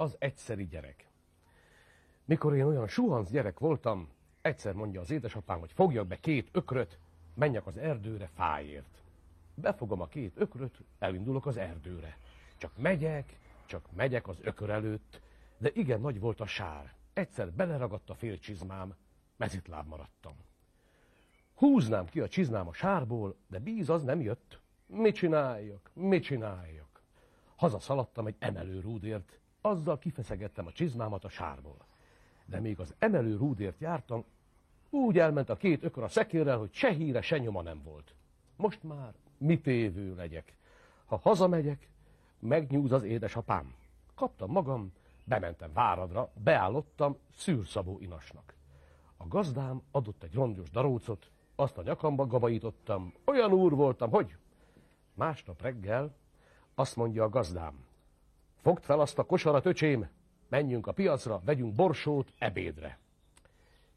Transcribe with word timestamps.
Az 0.00 0.16
egyszeri 0.18 0.66
gyerek. 0.66 1.08
Mikor 2.24 2.54
én 2.54 2.64
olyan 2.64 2.88
suhanc 2.88 3.30
gyerek 3.30 3.58
voltam, 3.58 4.08
egyszer 4.40 4.74
mondja 4.74 5.00
az 5.00 5.10
édesapám, 5.10 5.58
hogy 5.58 5.72
fogjak 5.72 6.06
be 6.06 6.16
két 6.16 6.48
ökröt, 6.52 6.98
menjek 7.34 7.66
az 7.66 7.76
erdőre 7.76 8.30
fáért. 8.34 9.02
Befogom 9.54 10.00
a 10.00 10.06
két 10.06 10.32
ökröt, 10.36 10.80
elindulok 10.98 11.46
az 11.46 11.56
erdőre. 11.56 12.18
Csak 12.56 12.72
megyek, 12.76 13.38
csak 13.66 13.92
megyek 13.92 14.28
az 14.28 14.38
ökör 14.42 14.70
előtt, 14.70 15.20
de 15.58 15.70
igen 15.74 16.00
nagy 16.00 16.20
volt 16.20 16.40
a 16.40 16.46
sár. 16.46 16.97
Egyszer 17.18 17.52
beleragadt 17.52 18.10
a 18.10 18.14
fél 18.14 18.38
csizmám, 18.38 18.94
mezitláb 19.36 19.88
maradtam. 19.88 20.32
Húznám 21.54 22.06
ki 22.06 22.20
a 22.20 22.28
csiznám 22.28 22.68
a 22.68 22.72
sárból, 22.72 23.36
de 23.46 23.58
bíz 23.58 23.88
az 23.88 24.02
nem 24.02 24.20
jött. 24.20 24.60
Mit 24.86 25.14
csináljak? 25.14 25.90
Mit 25.94 26.22
csináljak? 26.22 27.02
Hazaszaladtam 27.56 28.26
egy 28.26 28.36
emelő 28.38 28.80
rúdért, 28.80 29.38
azzal 29.60 29.98
kifeszegettem 29.98 30.66
a 30.66 30.72
csizmámat 30.72 31.24
a 31.24 31.28
sárból. 31.28 31.86
De 32.46 32.60
még 32.60 32.80
az 32.80 32.94
emelő 32.98 33.36
rúdért 33.36 33.80
jártam, 33.80 34.24
úgy 34.90 35.18
elment 35.18 35.48
a 35.48 35.56
két 35.56 35.84
ökör 35.84 36.02
a 36.02 36.08
szekérrel, 36.08 36.58
hogy 36.58 36.72
se 36.72 36.92
híre, 36.92 37.20
se 37.20 37.38
nyoma 37.38 37.62
nem 37.62 37.82
volt. 37.82 38.14
Most 38.56 38.82
már 38.82 39.14
mit 39.38 39.66
évő 39.66 40.14
legyek. 40.14 40.54
Ha 41.04 41.16
hazamegyek, 41.16 41.88
megnyúz 42.38 42.92
az 42.92 43.02
édesapám. 43.02 43.74
Kaptam 44.14 44.50
magam, 44.50 44.92
bementem 45.28 45.72
váradra, 45.72 46.30
beállottam 46.34 47.16
szűrszabó 47.34 47.98
inasnak. 48.00 48.54
A 49.16 49.26
gazdám 49.26 49.82
adott 49.90 50.22
egy 50.22 50.34
rongyos 50.34 50.70
darócot, 50.70 51.30
azt 51.54 51.78
a 51.78 51.82
nyakamba 51.82 52.26
gabajítottam, 52.26 53.14
olyan 53.24 53.52
úr 53.52 53.74
voltam, 53.74 54.10
hogy 54.10 54.36
másnap 55.14 55.62
reggel 55.62 56.14
azt 56.74 56.96
mondja 56.96 57.24
a 57.24 57.28
gazdám, 57.28 57.84
fogd 58.56 58.82
fel 58.82 59.00
azt 59.00 59.18
a 59.18 59.24
kosarat, 59.24 59.66
öcsém, 59.66 60.08
menjünk 60.48 60.86
a 60.86 60.92
piacra, 60.92 61.40
vegyünk 61.44 61.74
borsót 61.74 62.32
ebédre. 62.38 62.98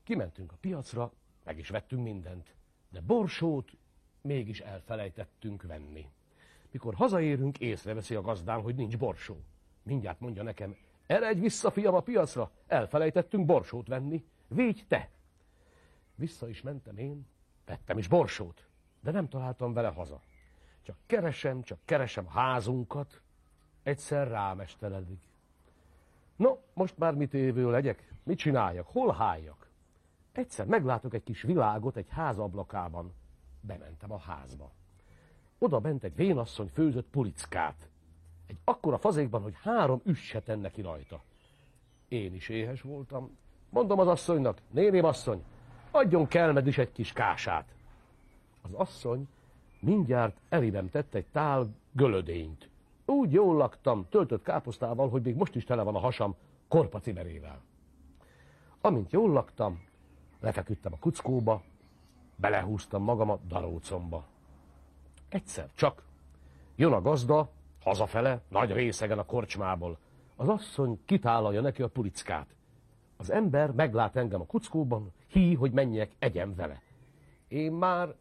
Kimentünk 0.03 0.51
a 0.51 0.57
piacra, 0.59 1.11
meg 1.43 1.57
is 1.57 1.69
vettünk 1.69 2.03
mindent, 2.03 2.53
de 2.89 3.01
borsót 3.01 3.71
mégis 4.21 4.59
elfelejtettünk 4.59 5.63
venni. 5.63 6.09
Mikor 6.71 6.93
hazaérünk, 6.93 7.59
észreveszi 7.59 8.15
a 8.15 8.21
gazdám, 8.21 8.61
hogy 8.61 8.75
nincs 8.75 8.97
borsó. 8.97 9.37
Mindjárt 9.83 10.19
mondja 10.19 10.43
nekem, 10.43 10.75
eredj 11.11 11.39
vissza, 11.39 11.71
fiam, 11.71 11.95
a 11.95 11.99
piacra, 11.99 12.51
elfelejtettünk 12.67 13.45
borsót 13.45 13.87
venni, 13.87 14.25
védj 14.47 14.81
te. 14.87 15.09
Vissza 16.15 16.49
is 16.49 16.61
mentem 16.61 16.97
én, 16.97 17.27
vettem 17.65 17.97
is 17.97 18.07
borsót, 18.07 18.65
de 18.99 19.11
nem 19.11 19.27
találtam 19.27 19.73
vele 19.73 19.87
haza. 19.87 20.21
Csak 20.81 20.95
keresem, 21.05 21.61
csak 21.61 21.79
keresem 21.85 22.27
házunkat, 22.27 23.21
egyszer 23.83 24.27
rámesteledik. 24.27 25.21
No, 26.35 26.57
most 26.73 26.97
már 26.97 27.13
mit 27.13 27.33
évő 27.33 27.69
legyek? 27.69 28.13
Mit 28.23 28.37
csináljak? 28.37 28.87
Hol 28.87 29.13
háljak? 29.13 29.69
Egyszer 30.31 30.65
meglátok 30.65 31.13
egy 31.13 31.23
kis 31.23 31.41
világot 31.41 31.95
egy 31.95 32.09
ház 32.09 32.37
ablakában. 32.37 33.13
Bementem 33.61 34.11
a 34.11 34.19
házba. 34.19 34.71
Oda 35.57 35.79
bent 35.79 36.03
egy 36.03 36.15
vénasszony 36.15 36.67
főzött 36.67 37.07
pulickát. 37.07 37.90
Egy 38.51 38.57
akkora 38.63 38.97
fazékban, 38.97 39.41
hogy 39.41 39.53
három 39.61 40.01
üss 40.03 40.27
se 40.27 40.39
tenne 40.39 40.69
ki 40.69 40.81
rajta. 40.81 41.21
Én 42.07 42.33
is 42.33 42.49
éhes 42.49 42.81
voltam. 42.81 43.37
Mondom 43.69 43.99
az 43.99 44.07
asszonynak, 44.07 44.57
néném 44.69 45.05
asszony, 45.05 45.43
adjon 45.91 46.27
kelmed 46.27 46.67
is 46.67 46.77
egy 46.77 46.91
kis 46.91 47.13
kását. 47.13 47.73
Az 48.61 48.73
asszony 48.73 49.27
mindjárt 49.79 50.37
elébem 50.49 50.89
tett 50.89 51.13
egy 51.13 51.25
tál 51.31 51.75
gölödényt. 51.91 52.69
Úgy 53.05 53.31
jól 53.31 53.55
laktam, 53.55 54.05
töltött 54.09 54.43
káposztával, 54.43 55.09
hogy 55.09 55.21
még 55.21 55.35
most 55.35 55.55
is 55.55 55.63
tele 55.63 55.83
van 55.83 55.95
a 55.95 55.99
hasam 55.99 56.35
korpaciberével. 56.67 57.61
Amint 58.81 59.11
jól 59.11 59.29
laktam, 59.29 59.83
lefeküdtem 60.39 60.93
a 60.93 60.99
kuckóba, 60.99 61.63
belehúztam 62.35 63.03
magam 63.03 63.29
a 63.29 63.39
darócomba. 63.47 64.25
Egyszer 65.29 65.69
csak 65.75 66.03
jön 66.75 66.93
a 66.93 67.01
gazda, 67.01 67.49
hazafele, 67.83 68.41
nagy 68.47 68.71
részegen 68.71 69.19
a 69.19 69.25
korcsmából. 69.25 69.97
Az 70.35 70.47
asszony 70.47 70.99
kitálalja 71.05 71.61
neki 71.61 71.81
a 71.81 71.87
pulickát. 71.87 72.47
Az 73.17 73.31
ember 73.31 73.71
meglát 73.71 74.15
engem 74.15 74.41
a 74.41 74.45
kuckóban, 74.45 75.11
hí, 75.27 75.53
hogy 75.53 75.71
menjek, 75.71 76.11
egyem 76.19 76.55
vele. 76.55 76.81
Én 77.47 77.71
már 77.71 78.15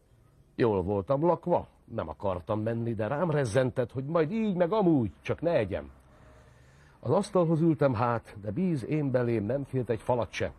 jól 0.55 0.83
voltam 0.83 1.25
lakva, 1.25 1.67
nem 1.85 2.09
akartam 2.09 2.61
menni, 2.61 2.93
de 2.93 3.07
rám 3.07 3.31
rezzentett, 3.31 3.91
hogy 3.91 4.05
majd 4.05 4.31
így, 4.31 4.55
meg 4.55 4.71
amúgy, 4.71 5.11
csak 5.21 5.41
ne 5.41 5.51
egyem. 5.51 5.91
Az 6.99 7.11
asztalhoz 7.11 7.61
ültem 7.61 7.93
hát, 7.93 8.35
de 8.41 8.51
bíz 8.51 8.85
én 8.85 9.11
belém 9.11 9.45
nem 9.45 9.63
félt 9.63 9.89
egy 9.89 10.01
falat 10.01 10.31
se. 10.31 10.53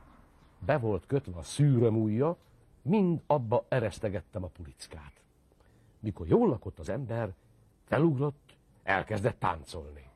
Be 0.58 0.78
volt 0.78 1.06
kötve 1.06 1.38
a 1.38 1.42
szűröm 1.42 1.96
ujja, 1.96 2.36
mind 2.82 3.22
abba 3.26 3.64
eresztegettem 3.68 4.44
a 4.44 4.46
pulickát. 4.46 5.12
Mikor 6.00 6.26
jól 6.28 6.48
lakott 6.48 6.78
az 6.78 6.88
ember, 6.88 7.32
felugrott, 7.84 8.56
elkezdett 8.82 9.38
táncolni. 9.38 10.10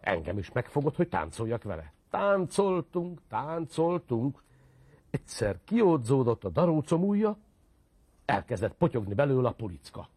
Engem 0.00 0.38
is 0.38 0.52
megfogott, 0.52 0.96
hogy 0.96 1.08
táncoljak 1.08 1.62
vele. 1.62 1.92
Táncoltunk, 2.10 3.20
táncoltunk. 3.28 4.42
Egyszer 5.10 5.58
kiódzódott 5.64 6.44
a 6.44 6.48
darócom 6.48 7.02
ujja, 7.04 7.36
elkezdett 8.24 8.74
potyogni 8.74 9.14
belőle 9.14 9.48
a 9.48 9.52
pulicka. 9.52 10.08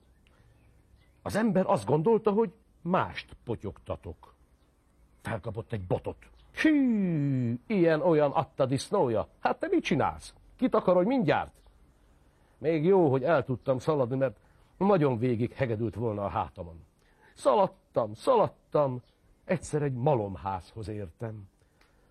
Az 1.22 1.36
ember 1.36 1.66
azt 1.68 1.86
gondolta, 1.86 2.32
hogy 2.32 2.54
mást 2.82 3.36
potyogtatok. 3.44 4.34
Felkapott 5.22 5.72
egy 5.72 5.86
botot. 5.86 6.18
Hű, 6.54 7.60
ilyen-olyan 7.68 8.32
adta 8.32 8.66
disznója. 8.66 9.28
Hát 9.40 9.60
te 9.60 9.68
mit 9.68 9.84
csinálsz? 9.84 10.34
Kit 10.56 10.76
akarod 10.76 11.06
mindjárt? 11.06 11.54
Még 12.58 12.86
jó, 12.86 13.10
hogy 13.10 13.24
el 13.24 13.44
tudtam 13.44 13.80
szaladni, 13.80 14.16
mert 14.16 14.40
nagyon 14.78 15.18
végig 15.18 15.52
hegedült 15.54 15.96
volna 15.96 16.26
a 16.26 16.30
hátamon. 16.30 16.86
Szaladtam, 17.36 18.14
szaladtam, 18.14 19.02
egyszer 19.44 19.82
egy 19.82 19.94
malomházhoz 19.94 20.88
értem. 20.88 21.50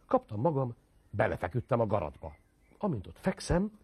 Kaptam 0.06 0.40
magam, 0.40 0.74
belefeküdtem 1.10 1.80
a 1.80 1.86
garatba. 1.86 2.34
Amint 2.78 3.06
ott 3.06 3.18
fekszem, 3.18 3.78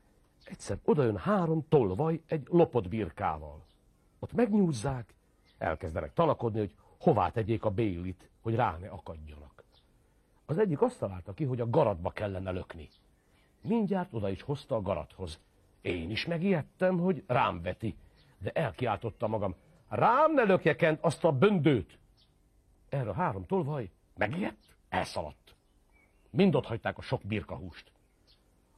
egyszer 0.44 0.78
odajön 0.84 1.16
három 1.16 1.68
tolvaj 1.68 2.22
egy 2.26 2.46
lopott 2.50 2.88
birkával. 2.88 3.64
Ott 4.18 4.32
megnyúzzák, 4.32 5.14
elkezdenek 5.58 6.12
tanakodni, 6.12 6.58
hogy 6.58 6.74
hová 6.98 7.30
tegyék 7.30 7.64
a 7.64 7.70
bélit, 7.70 8.28
hogy 8.40 8.54
rá 8.54 8.76
ne 8.80 8.88
akadjanak. 8.88 9.56
Az 10.46 10.58
egyik 10.58 10.82
azt 10.82 10.98
találta 10.98 11.32
ki, 11.32 11.44
hogy 11.44 11.60
a 11.60 11.70
garatba 11.70 12.10
kellene 12.10 12.50
lökni. 12.50 12.88
Mindjárt 13.60 14.12
oda 14.12 14.30
is 14.30 14.42
hozta 14.42 14.74
a 14.74 14.82
garathoz. 14.82 15.40
Én 15.80 16.10
is 16.10 16.26
megijedtem, 16.26 16.98
hogy 16.98 17.24
rám 17.26 17.62
veti, 17.62 17.96
de 18.38 18.50
elkiáltotta 18.50 19.26
magam, 19.26 19.54
rám 19.88 20.34
ne 20.34 20.42
lökjekent 20.42 20.98
azt 21.02 21.24
a 21.24 21.32
böndőt. 21.32 21.98
Erre 22.88 23.10
a 23.10 23.14
három 23.14 23.46
tolvaj 23.46 23.90
megijedt, 24.16 24.76
elszaladt. 24.88 25.54
Mind 26.30 26.54
ott 26.54 26.66
hagyták 26.66 26.98
a 26.98 27.02
sok 27.02 27.22
birkahúst. 27.22 27.92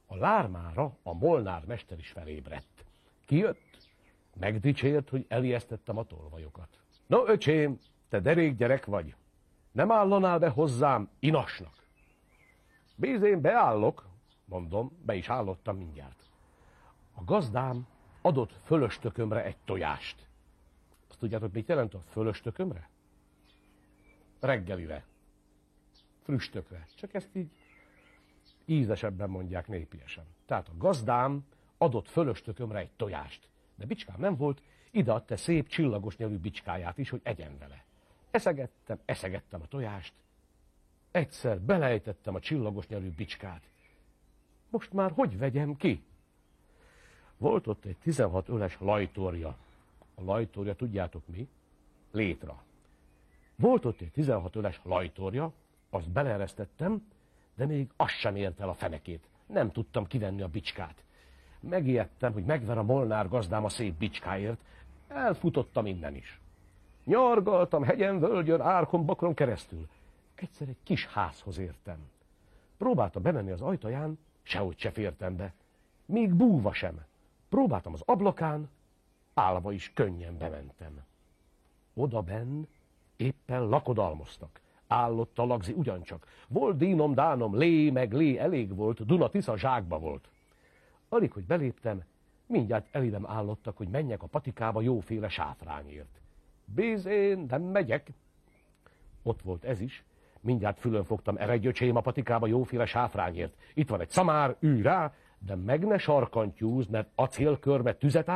A 0.07 0.17
lármára 0.17 0.97
a 1.03 1.15
molnár 1.15 1.65
mester 1.67 1.99
is 1.99 2.11
felébredt. 2.11 2.85
Kijött, 3.27 3.89
megdicsért, 4.35 5.09
hogy 5.09 5.25
elijesztettem 5.29 5.99
a 5.99 6.05
tolvajokat. 6.05 6.69
No, 7.07 7.27
öcsém, 7.27 7.79
te 8.09 8.21
derék 8.21 8.57
gyerek 8.57 8.85
vagy. 8.85 9.15
Nem 9.73 9.91
állanál 9.91 10.39
be 10.39 10.49
hozzám 10.49 11.11
inasnak. 11.19 11.87
Bízén 12.97 13.41
beállok, 13.41 14.07
mondom, 14.45 14.99
be 15.05 15.15
is 15.15 15.29
állottam 15.29 15.77
mindjárt. 15.77 16.23
A 17.15 17.25
gazdám 17.25 17.87
adott 18.23 18.61
fölöstökömre 18.65 19.45
egy 19.45 19.57
tojást. 19.65 20.28
Azt 21.19 21.31
tudjátok, 21.31 21.53
mit 21.55 21.69
jelent 21.69 21.95
a 21.95 22.03
fölöstökömre? 22.09 22.89
Reggelire. 24.41 25.05
Früstökre. 26.23 26.87
Csak 26.95 27.15
ezt 27.15 27.29
így 27.37 27.51
ízesebben 28.65 29.31
mondják 29.31 29.69
népiesen. 29.69 30.25
Tehát 30.47 30.69
a 30.69 30.77
gazdám 30.77 31.47
adott 31.79 32.09
fölöstökömre 32.09 32.79
egy 32.79 32.91
tojást. 32.97 33.49
De 33.75 33.87
bicskám 33.87 34.21
nem 34.21 34.37
volt, 34.37 34.63
ideadta 34.91 35.37
szép 35.37 35.69
csillagos 35.69 36.17
nyelű 36.17 36.37
bicskáját 36.37 36.99
is, 36.99 37.11
hogy 37.11 37.21
egyen 37.23 37.59
vele. 37.59 37.85
Eszegettem, 38.31 38.99
eszegettem 39.05 39.63
a 39.63 39.67
tojást. 39.67 40.13
Egyszer 41.11 41.61
belejtettem 41.61 42.35
a 42.35 42.41
csillagos 42.41 42.87
nyelű 42.87 43.11
bicskát. 43.11 43.63
Most 44.71 44.93
már 44.93 45.11
hogy 45.11 45.39
vegyem 45.39 45.77
ki? 45.77 46.05
Volt 47.37 47.67
ott 47.67 47.85
egy 47.85 47.99
16 47.99 48.49
öles 48.49 48.77
lajtória. 48.81 49.59
A 50.19 50.25
lajtória, 50.25 50.75
tudjátok 50.75 51.23
mi? 51.27 51.49
Létra. 52.11 52.63
Volt 53.57 53.85
ott 53.85 54.01
egy 54.01 54.11
16 54.11 54.57
öles 54.57 54.81
lajtória, 54.83 55.53
azt 55.91 56.11
beleeresztettem, 56.11 57.07
de 57.55 57.67
még 57.67 57.91
az 57.97 58.11
sem 58.11 58.37
ért 58.37 58.61
el 58.61 58.69
a 58.69 58.75
fenekét. 58.75 59.29
Nem 59.47 59.71
tudtam 59.71 60.07
kivenni 60.07 60.43
a 60.43 60.49
bicskát. 60.49 61.05
Megijedtem, 61.61 62.33
hogy 62.33 62.45
megver 62.45 62.79
a 62.79 62.83
Molnár 62.83 63.29
gazdám 63.29 63.65
a 63.65 63.69
szép 63.69 63.95
bicskáért, 63.95 64.61
elfutottam 65.09 65.87
innen 65.87 66.15
is. 66.15 66.41
Nyargaltam 67.05 67.83
hegyen, 67.83 68.19
völgyön, 68.19 68.61
árkon, 68.61 69.05
bakron 69.05 69.35
keresztül. 69.35 69.89
Egyszer 70.35 70.69
egy 70.69 70.83
kis 70.83 71.07
házhoz 71.07 71.59
értem. 71.59 71.99
Próbáltam 72.77 73.23
bemenni 73.23 73.51
az 73.51 73.61
ajtaján, 73.61 74.19
sehogy 74.43 74.79
se 74.79 74.91
fértem 74.91 75.37
be. 75.37 75.53
Még 76.07 76.35
búva 76.35 76.73
sem. 76.73 77.05
Próbáltam 77.49 77.93
az 77.93 78.03
ablakán, 78.05 78.69
állva 79.39 79.73
is 79.73 79.93
könnyen 79.95 80.39
bementem. 80.39 81.05
Oda 81.95 82.23
benn 82.23 82.65
éppen 83.17 83.69
lakodalmoztak. 83.69 84.61
Állott 84.87 85.39
a 85.39 85.45
lagzi 85.45 85.73
ugyancsak. 85.73 86.27
Volt 86.49 86.77
dínom, 86.77 87.15
dánom, 87.15 87.57
lé 87.57 87.91
meg 87.91 88.13
lé, 88.13 88.37
elég 88.37 88.75
volt, 88.75 89.07
Duna 89.07 89.29
Tisza 89.29 89.57
zsákba 89.57 89.99
volt. 89.99 90.29
Alig, 91.09 91.33
hogy 91.33 91.45
beléptem, 91.45 92.03
mindjárt 92.47 92.87
elidem 92.91 93.27
állottak, 93.27 93.77
hogy 93.77 93.89
menjek 93.89 94.23
a 94.23 94.27
patikába 94.27 94.81
jóféle 94.81 95.29
sáfrányért. 95.29 96.21
Bézén, 96.65 97.47
nem 97.49 97.63
megyek. 97.63 98.11
Ott 99.23 99.43
volt 99.43 99.65
ez 99.65 99.81
is. 99.81 100.05
Mindjárt 100.41 100.79
fülön 100.79 101.05
fogtam 101.05 101.37
eredjöcsém 101.37 101.97
a 101.97 102.01
patikába 102.01 102.47
jóféle 102.47 102.87
sáfrányért. 102.87 103.57
Itt 103.75 103.89
van 103.89 104.01
egy 104.01 104.11
szamár, 104.11 104.57
ülj 104.61 104.83
rá, 104.83 105.15
de 105.39 105.55
meg 105.55 105.87
ne 105.87 105.99
sarkantyúz, 105.99 106.87
mert 106.87 107.09
acélkörbe 107.15 107.97
tüzet 107.97 108.29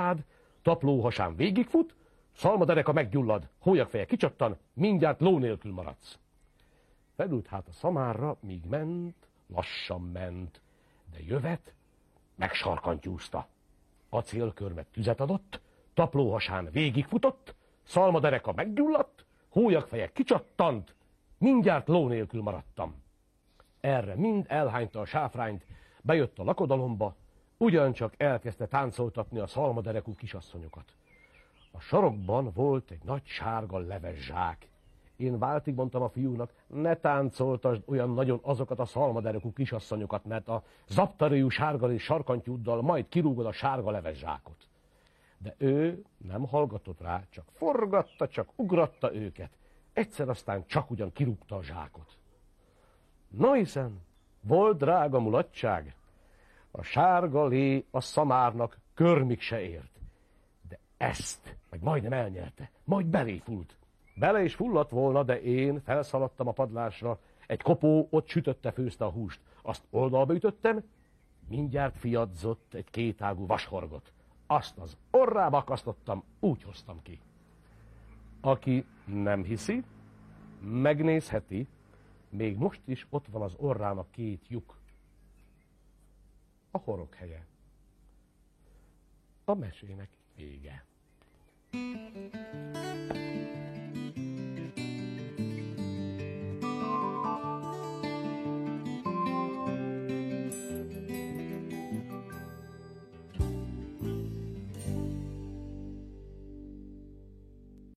taplóhasán 0.62 1.36
végigfut, 1.36 1.94
szalmadereka 2.32 2.92
meggyullad, 2.92 3.48
hólyagfeje 3.58 4.04
kicsattan, 4.04 4.58
mindjárt 4.72 5.20
ló 5.20 5.38
nélkül 5.38 5.72
maradsz. 5.72 6.18
Felült 7.16 7.46
hát 7.46 7.68
a 7.68 7.72
szamárra, 7.72 8.36
míg 8.40 8.64
ment, 8.64 9.28
lassan 9.46 10.00
ment, 10.00 10.60
de 11.12 11.18
jövet 11.26 11.74
megsarkantyúzta. 12.34 13.46
Acélkörbe 14.08 14.84
tüzet 14.92 15.20
adott, 15.20 15.60
taplóhasán 15.94 16.68
végigfutott, 16.70 17.54
szalmadereka 17.82 18.52
meggyulladt, 18.52 19.24
hólyagfeje 19.48 20.12
kicsattant, 20.12 20.94
mindjárt 21.38 21.88
ló 21.88 22.08
nélkül 22.08 22.42
maradtam. 22.42 23.02
Erre 23.80 24.14
mind 24.14 24.46
elhányta 24.48 25.00
a 25.00 25.04
sáfrányt, 25.04 25.66
bejött 26.02 26.38
a 26.38 26.44
lakodalomba, 26.44 27.16
ugyancsak 27.62 28.14
elkezdte 28.16 28.66
táncoltatni 28.66 29.38
a 29.38 29.46
szalmaderekú 29.46 30.14
kisasszonyokat. 30.14 30.84
A 31.70 31.80
sarokban 31.80 32.50
volt 32.54 32.90
egy 32.90 33.02
nagy 33.04 33.22
sárga 33.24 33.78
leves 33.78 34.24
zsák. 34.24 34.68
Én 35.16 35.38
váltig 35.38 35.74
mondtam 35.74 36.02
a 36.02 36.08
fiúnak, 36.08 36.52
ne 36.66 36.94
táncoltasd 36.94 37.82
olyan 37.86 38.10
nagyon 38.10 38.38
azokat 38.42 38.78
a 38.78 38.84
szalmaderekú 38.84 39.52
kisasszonyokat, 39.52 40.24
mert 40.24 40.48
a 40.48 40.62
zaptaréjú 40.88 41.48
sárga 41.48 41.92
és 41.92 42.02
sarkantyúddal 42.02 42.82
majd 42.82 43.08
kirúgod 43.08 43.46
a 43.46 43.52
sárga 43.52 43.90
leves 43.90 44.18
zsákot. 44.18 44.68
De 45.38 45.54
ő 45.58 46.04
nem 46.16 46.46
hallgatott 46.46 47.00
rá, 47.00 47.22
csak 47.28 47.44
forgatta, 47.50 48.28
csak 48.28 48.48
ugratta 48.56 49.14
őket. 49.14 49.50
Egyszer 49.92 50.28
aztán 50.28 50.66
csak 50.66 50.90
ugyan 50.90 51.12
kirúgta 51.12 51.56
a 51.56 51.62
zsákot. 51.62 52.16
Na 53.28 53.52
hiszen, 53.52 54.00
volt 54.40 54.78
drága 54.78 55.20
mulatság. 55.20 55.94
A 56.74 56.82
sárga 56.82 57.46
lé 57.46 57.84
a 57.90 58.00
szamárnak 58.00 58.78
körmig 58.94 59.40
se 59.40 59.60
ért. 59.60 60.00
De 60.68 60.78
ezt 60.96 61.56
meg 61.70 61.82
majdnem 61.82 62.12
elnyerte, 62.12 62.70
majd 62.84 63.06
belé 63.06 63.38
fult. 63.38 63.76
Bele 64.14 64.42
is 64.42 64.54
fulladt 64.54 64.90
volna, 64.90 65.22
de 65.22 65.42
én 65.42 65.80
felszaladtam 65.80 66.48
a 66.48 66.52
padlásra, 66.52 67.18
egy 67.46 67.62
kopó 67.62 68.06
ott 68.10 68.28
sütötte, 68.28 68.70
főzte 68.72 69.04
a 69.04 69.10
húst. 69.10 69.40
Azt 69.62 69.84
oldalba 69.90 70.34
ütöttem, 70.34 70.84
mindjárt 71.48 71.96
fiadzott 71.96 72.74
egy 72.74 72.90
kétágú 72.90 73.46
vashorgot. 73.46 74.12
Azt 74.46 74.78
az 74.78 74.96
orrába 75.10 75.56
akasztottam, 75.56 76.24
úgy 76.40 76.62
hoztam 76.62 77.02
ki. 77.02 77.20
Aki 78.40 78.84
nem 79.04 79.44
hiszi, 79.44 79.84
megnézheti, 80.60 81.68
még 82.28 82.56
most 82.56 82.80
is 82.84 83.06
ott 83.10 83.26
van 83.26 83.42
az 83.42 83.54
orrának 83.56 84.10
két 84.10 84.48
lyuk. 84.48 84.80
A 86.74 86.78
horog 86.78 87.14
helye. 87.14 87.46
A 89.44 89.54
mesének 89.54 90.08
vége. 90.36 90.84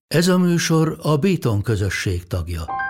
Ez 0.07 0.27
a 0.27 0.37
műsor 0.37 0.97
a 1.01 1.17
Béton 1.17 1.61
közösség 1.61 2.23
tagja. 2.23 2.84